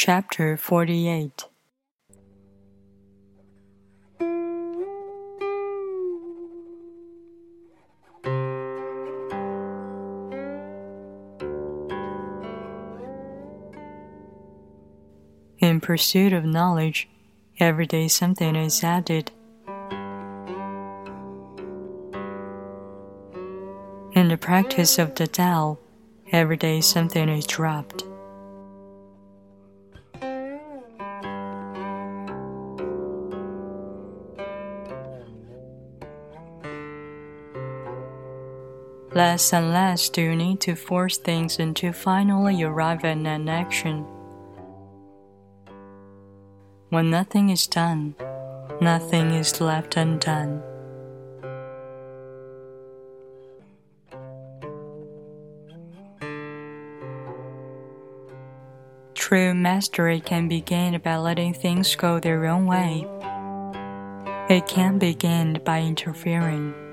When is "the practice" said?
24.28-25.00